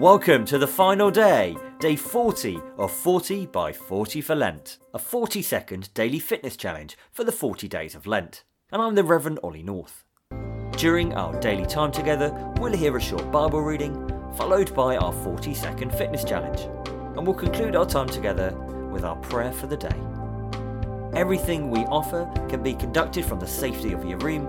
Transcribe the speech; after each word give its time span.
Welcome 0.00 0.44
to 0.46 0.58
the 0.58 0.66
final 0.66 1.10
day, 1.10 1.56
day 1.80 1.96
40 1.96 2.60
of 2.76 2.92
40 2.92 3.46
by 3.46 3.72
40 3.72 4.20
for 4.20 4.34
Lent, 4.34 4.76
a 4.92 4.98
40 4.98 5.40
second 5.40 5.94
daily 5.94 6.18
fitness 6.18 6.54
challenge 6.54 6.98
for 7.12 7.24
the 7.24 7.32
40 7.32 7.66
days 7.66 7.94
of 7.94 8.06
Lent. 8.06 8.44
And 8.70 8.82
I'm 8.82 8.94
the 8.94 9.02
Reverend 9.02 9.38
Ollie 9.42 9.62
North. 9.62 10.04
During 10.72 11.14
our 11.14 11.40
daily 11.40 11.64
time 11.64 11.92
together, 11.92 12.30
we'll 12.58 12.76
hear 12.76 12.94
a 12.94 13.00
short 13.00 13.32
Bible 13.32 13.62
reading, 13.62 13.94
followed 14.36 14.74
by 14.74 14.98
our 14.98 15.14
40 15.14 15.54
second 15.54 15.94
fitness 15.94 16.24
challenge. 16.24 16.60
And 17.16 17.26
we'll 17.26 17.34
conclude 17.34 17.74
our 17.74 17.86
time 17.86 18.10
together 18.10 18.50
with 18.92 19.02
our 19.02 19.16
prayer 19.16 19.52
for 19.52 19.66
the 19.66 19.78
day. 19.78 21.18
Everything 21.18 21.70
we 21.70 21.86
offer 21.86 22.30
can 22.50 22.62
be 22.62 22.74
conducted 22.74 23.24
from 23.24 23.40
the 23.40 23.46
safety 23.46 23.94
of 23.94 24.04
your 24.04 24.18
room, 24.18 24.46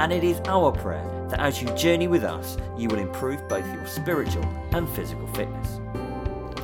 and 0.00 0.12
it 0.12 0.24
is 0.24 0.40
our 0.46 0.72
prayer 0.72 1.17
that 1.30 1.40
as 1.40 1.62
you 1.62 1.68
journey 1.74 2.08
with 2.08 2.24
us, 2.24 2.56
you 2.76 2.88
will 2.88 2.98
improve 2.98 3.46
both 3.48 3.66
your 3.72 3.86
spiritual 3.86 4.44
and 4.72 4.88
physical 4.90 5.26
fitness. 5.28 5.80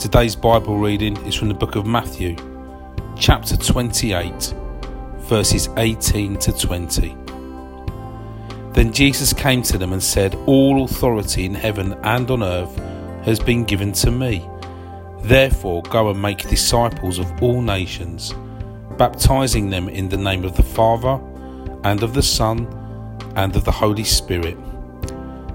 Today's 0.01 0.37
Bible 0.37 0.77
reading 0.77 1.17
is 1.27 1.35
from 1.35 1.49
the 1.49 1.55
book 1.55 1.77
of 1.77 1.87
Matthew, 1.87 2.37
chapter 3.19 3.57
28, 3.57 4.55
verses 5.19 5.69
18 5.77 6.39
to 6.39 6.53
20. 6.53 7.17
Then 8.73 8.93
Jesus 8.93 9.33
came 9.33 9.63
to 9.63 9.79
them 9.79 9.93
and 9.93 10.03
said, 10.03 10.35
All 10.47 10.85
authority 10.85 11.45
in 11.45 11.55
heaven 11.55 11.93
and 12.03 12.31
on 12.31 12.43
earth 12.43 12.77
has 13.25 13.39
been 13.39 13.65
given 13.65 13.93
to 13.93 14.11
me. 14.11 14.49
Therefore, 15.21 15.83
go 15.85 16.11
and 16.11 16.21
make 16.21 16.49
disciples 16.49 17.19
of 17.19 17.43
all 17.43 17.63
nations, 17.63 18.35
baptizing 18.99 19.71
them 19.71 19.89
in 19.89 20.09
the 20.09 20.17
name 20.17 20.45
of 20.45 20.57
the 20.57 20.63
Father, 20.63 21.21
and 21.85 22.03
of 22.03 22.15
the 22.15 22.23
Son, 22.23 22.67
and 23.37 23.57
of 23.57 23.65
the 23.65 23.73
Holy 23.73 24.05
Spirit, 24.05 24.57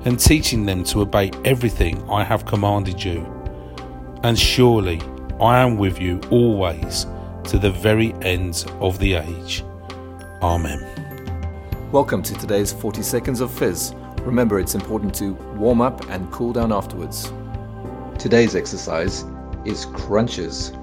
and 0.06 0.20
teaching 0.20 0.66
them 0.66 0.84
to 0.84 1.02
obey 1.02 1.32
everything 1.46 2.04
I 2.10 2.24
have 2.24 2.46
commanded 2.46 3.04
you. 3.04 3.26
And 4.24 4.38
surely 4.38 5.02
I 5.40 5.60
am 5.60 5.78
with 5.78 6.02
you 6.02 6.20
always 6.30 7.06
to 7.46 7.58
the 7.58 7.72
very 7.72 8.14
end 8.22 8.66
of 8.82 9.00
the 9.00 9.14
age. 9.14 9.64
Amen. 10.42 10.86
Welcome 11.92 12.22
to 12.24 12.34
today's 12.36 12.74
40 12.74 13.02
Seconds 13.02 13.40
of 13.40 13.52
Fizz. 13.52 13.94
Remember, 14.24 14.60
it's 14.60 14.76
important 14.76 15.16
to 15.16 15.34
warm 15.56 15.82
up 15.82 16.10
and 16.10 16.30
cool 16.32 16.52
down 16.52 16.74
afterwards. 16.74 17.32
Today's 18.18 18.56
exercise 18.56 19.24
is 19.64 19.86
crunches. 19.94 20.74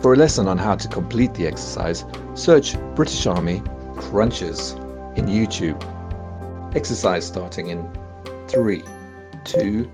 For 0.00 0.14
a 0.14 0.16
lesson 0.16 0.48
on 0.48 0.56
how 0.56 0.76
to 0.76 0.88
complete 0.88 1.34
the 1.34 1.46
exercise, 1.46 2.04
search 2.34 2.76
British 2.94 3.26
Army 3.26 3.62
crunches 3.96 4.72
in 5.16 5.26
YouTube. 5.26 5.80
Exercise 6.76 7.26
starting 7.26 7.68
in 7.68 7.88
three, 8.48 8.84
two, 9.44 9.90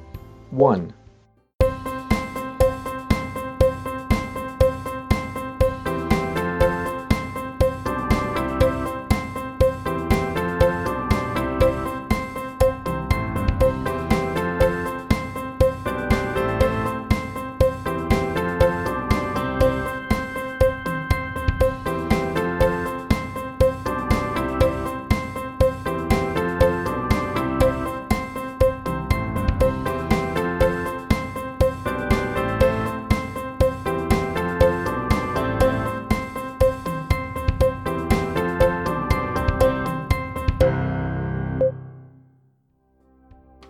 one. 0.51 0.81
1. 0.81 1.02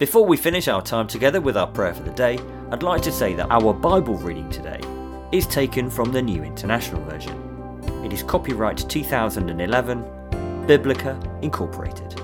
Before 0.03 0.27
we 0.27 0.37
finish 0.37 0.67
our 0.67 0.83
time 0.83 1.07
together 1.07 1.41
with 1.41 1.57
our 1.57 1.69
prayer 1.69 1.95
for 1.95 2.03
the 2.03 2.11
day, 2.11 2.37
I'd 2.73 2.83
like 2.83 3.03
to 3.03 3.13
say 3.13 3.35
that 3.35 3.53
our 3.53 3.73
Bible 3.73 4.17
reading 4.17 4.51
today 4.51 4.81
is 5.31 5.47
taken 5.47 5.89
from 5.89 6.11
the 6.11 6.21
New 6.21 6.43
International 6.43 7.01
Version. 7.05 7.81
It 8.05 8.13
is 8.13 8.25
copyright 8.25 8.79
2011, 8.79 10.67
Biblica 10.67 11.17
Incorporated. 11.43 12.21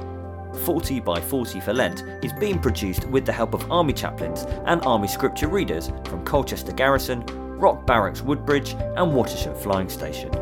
40 0.64 0.98
by 0.98 1.20
40 1.20 1.60
for 1.60 1.72
Lent 1.72 2.02
is 2.24 2.32
being 2.40 2.58
produced 2.58 3.04
with 3.10 3.24
the 3.24 3.32
help 3.32 3.54
of 3.54 3.70
Army 3.70 3.92
chaplains 3.92 4.42
and 4.66 4.82
Army 4.82 5.06
scripture 5.06 5.46
readers 5.46 5.92
from 6.06 6.24
Colchester 6.24 6.72
Garrison, 6.72 7.24
Rock 7.60 7.86
Barracks 7.86 8.22
Woodbridge, 8.22 8.72
and 8.72 9.12
Wattisham 9.12 9.56
Flying 9.56 9.88
Station. 9.88 10.32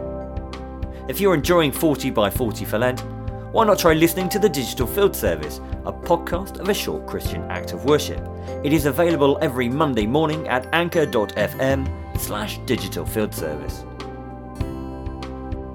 If 1.07 1.21
you're 1.21 1.35
enjoying 1.35 1.71
40 1.71 2.09
by 2.13 2.31
40 2.31 2.65
for 2.65 2.79
Lent, 2.79 3.05
why 3.53 3.65
not 3.65 3.79
try 3.79 3.95
listening 3.95 4.29
to 4.31 4.39
the 4.39 4.49
Digital 4.49 4.87
Field 4.87 5.17
Service, 5.17 5.61
a 5.85 5.93
podcast 5.93 6.59
of 6.59 6.69
a 6.69 6.75
short 6.75 7.07
Christian 7.07 7.43
act 7.51 7.73
of 7.73 7.85
worship? 7.85 8.21
It 8.65 8.73
is 8.73 8.87
available 8.87 9.39
every 9.41 9.69
Monday 9.69 10.07
morning 10.07 10.49
at 10.49 10.67
anchor.fm 10.73 12.21
slash 12.21 12.59
digital 12.67 13.07
field 13.07 13.35
service. 13.35 13.85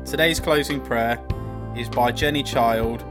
Today's 0.10 0.40
closing 0.40 0.80
prayer 0.82 1.20
is 1.76 1.90
by 1.90 2.12
Jenny 2.12 2.44
Child, 2.44 3.04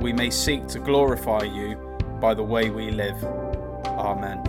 we 0.00 0.12
may 0.12 0.30
seek 0.30 0.66
to 0.68 0.78
glorify 0.78 1.42
you 1.42 1.76
by 2.20 2.34
the 2.34 2.42
way 2.42 2.70
we 2.70 2.90
live. 2.90 3.22
Amen. 3.86 4.42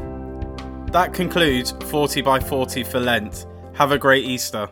That 0.91 1.13
concludes 1.13 1.71
40 1.89 2.21
by 2.21 2.39
40 2.39 2.83
for 2.83 2.99
Lent. 2.99 3.45
Have 3.73 3.91
a 3.91 3.97
great 3.97 4.25
Easter. 4.25 4.69